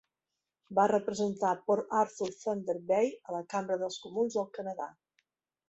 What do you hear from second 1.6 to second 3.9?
Port Arthur-Thunder Bay a la Cambra